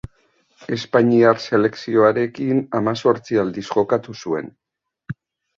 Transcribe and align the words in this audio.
Espainiar 0.77 1.41
selekzioarekin 1.43 2.63
hamazortzi 2.81 3.41
aldiz 3.45 3.65
jokatu 3.69 4.21
zuen. 4.25 4.51